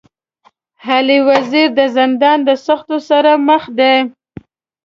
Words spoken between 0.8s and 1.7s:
علي وزير